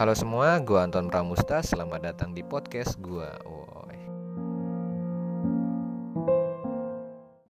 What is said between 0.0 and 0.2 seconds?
Halo